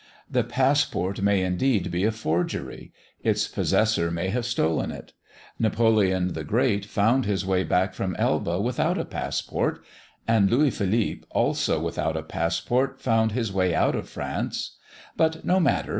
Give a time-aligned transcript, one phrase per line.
[0.27, 5.13] The passport may, indeed, be a forgery: its possessor may have stolen it.
[5.59, 9.85] Napoleon the Great found his way back from Elba without a passport;
[10.27, 14.75] and Louis Philippe, also without a passport, found his way out of France;
[15.15, 15.89] but no matter!